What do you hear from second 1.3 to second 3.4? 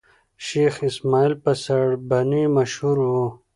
په سړبني مشهور وو.